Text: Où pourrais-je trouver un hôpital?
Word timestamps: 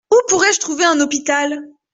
Où 0.11 0.19
pourrais-je 0.29 0.59
trouver 0.59 0.83
un 0.85 0.99
hôpital? 0.99 1.63